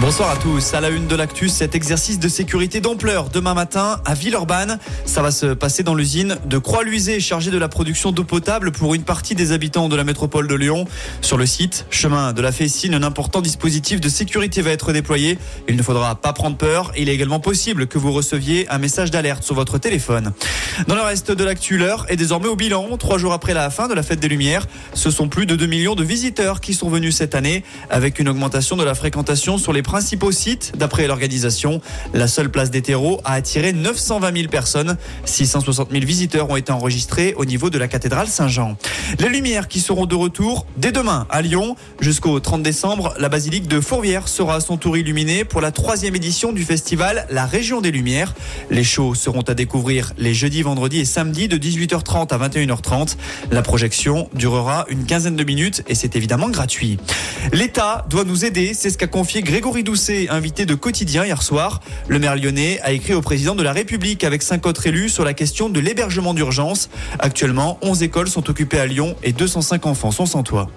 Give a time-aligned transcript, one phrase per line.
[0.00, 0.74] Bonsoir à tous.
[0.74, 4.80] À la une de l'actu, cet exercice de sécurité d'ampleur demain matin à Villeurbanne.
[5.04, 8.94] Ça va se passer dans l'usine de Croix-Luisée, chargée de la production d'eau potable pour
[8.94, 10.86] une partie des habitants de la métropole de Lyon.
[11.20, 15.38] Sur le site, chemin de la Fessine, un important dispositif de sécurité va être déployé.
[15.68, 16.90] Il ne faudra pas prendre peur.
[16.98, 20.32] Il est également possible que vous receviez un message d'alerte sur votre téléphone.
[20.88, 22.96] Dans le reste de l'actu, l'heure est désormais au bilan.
[22.98, 25.66] Trois jours après la fin de la fête des Lumières, ce sont plus de 2
[25.66, 29.72] millions de visiteurs qui sont venus cette année, avec une augmentation de la fréquentation sur
[29.72, 30.72] les principaux sites.
[30.76, 31.80] D'après l'organisation,
[32.12, 34.96] la seule place des terreaux a attiré 920 000 personnes.
[35.24, 38.76] 660 000 visiteurs ont été enregistrés au niveau de la cathédrale Saint-Jean.
[39.20, 41.76] Les lumières qui seront de retour dès demain à Lyon.
[42.00, 46.16] Jusqu'au 30 décembre, la basilique de Fourvière sera à son tour illuminée pour la troisième
[46.16, 48.34] édition du festival La Région des Lumières.
[48.70, 53.16] Les shows seront à découvrir les jeudis, vendredis et samedis de 18h30 à 21h30.
[53.50, 56.98] La projection durera une quinzaine de minutes et c'est évidemment gratuit.
[57.52, 61.80] L'État doit nous aider, c'est ce qu'a confié Grégory Doucet, invité de quotidien hier soir.
[62.08, 65.24] Le maire lyonnais a écrit au président de la République avec cinq autres élus sur
[65.24, 66.88] la question de l'hébergement d'urgence.
[67.18, 70.68] Actuellement, 11 écoles sont occupées à Lyon et 205 enfants sont sans toit.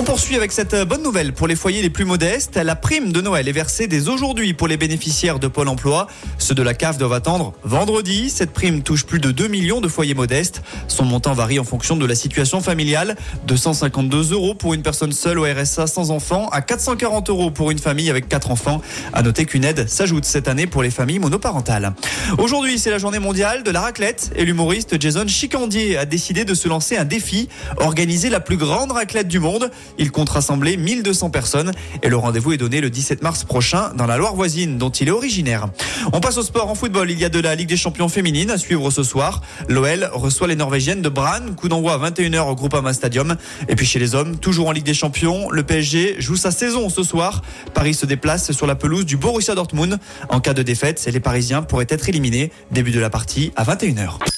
[0.00, 2.54] On poursuit avec cette bonne nouvelle pour les foyers les plus modestes.
[2.54, 6.06] La prime de Noël est versée dès aujourd'hui pour les bénéficiaires de Pôle emploi.
[6.38, 8.30] Ceux de la CAF doivent attendre vendredi.
[8.30, 10.62] Cette prime touche plus de 2 millions de foyers modestes.
[10.86, 13.16] Son montant varie en fonction de la situation familiale.
[13.48, 17.80] 252 euros pour une personne seule au RSA sans enfant à 440 euros pour une
[17.80, 18.80] famille avec 4 enfants.
[19.12, 21.92] À noter qu'une aide s'ajoute cette année pour les familles monoparentales.
[22.38, 26.54] Aujourd'hui, c'est la journée mondiale de la raclette et l'humoriste Jason Chicandier a décidé de
[26.54, 29.72] se lancer un défi, organiser la plus grande raclette du monde.
[29.98, 31.72] Il compte rassembler 1200 personnes
[32.02, 35.08] et le rendez-vous est donné le 17 mars prochain dans la Loire voisine dont il
[35.08, 35.68] est originaire.
[36.12, 37.10] On passe au sport en football.
[37.10, 39.42] Il y a de la Ligue des champions féminine à suivre ce soir.
[39.68, 41.54] L'OL reçoit les Norvégiennes de Brann.
[41.54, 43.36] Coup d'envoi à 21h au Groupama Stadium.
[43.68, 46.88] Et puis chez les hommes, toujours en Ligue des champions, le PSG joue sa saison
[46.88, 47.42] ce soir.
[47.74, 49.98] Paris se déplace sur la pelouse du Borussia Dortmund.
[50.28, 52.52] En cas de défaite, les Parisiens pourraient être éliminés.
[52.70, 54.37] Début de la partie à 21h.